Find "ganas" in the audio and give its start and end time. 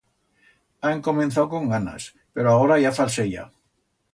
1.73-2.09